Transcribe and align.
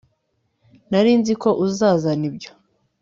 nari 0.89 1.11
nzi 1.19 1.33
ko 1.41 1.49
uzazana 1.65 2.23
ibyo 2.29 2.51